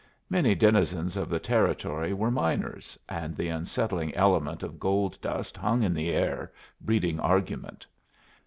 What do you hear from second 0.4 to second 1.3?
denizens of